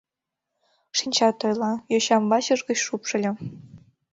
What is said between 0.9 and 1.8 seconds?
—Шинчат ойла,—